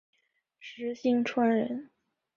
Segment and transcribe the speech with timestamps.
[0.59, 1.91] 石星川人。